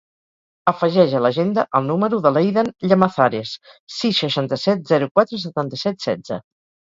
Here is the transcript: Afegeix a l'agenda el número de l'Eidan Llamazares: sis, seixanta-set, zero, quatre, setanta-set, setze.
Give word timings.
Afegeix 0.69 1.11
a 1.17 1.19
l'agenda 1.25 1.65
el 1.79 1.85
número 1.89 2.19
de 2.23 2.31
l'Eidan 2.37 2.71
Llamazares: 2.93 3.51
sis, 3.99 4.23
seixanta-set, 4.25 4.83
zero, 4.93 5.11
quatre, 5.21 5.41
setanta-set, 5.45 6.01
setze. 6.09 6.41